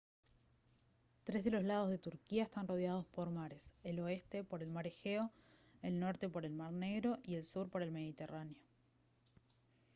[1.25, 4.87] tres de los lados de turquía están rodados por mares el oeste por el mar
[4.87, 5.27] egeo
[5.83, 8.57] el norte por el mar negro y el sur por el mediterráneo